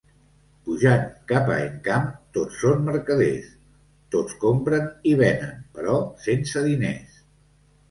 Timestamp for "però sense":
5.79-6.67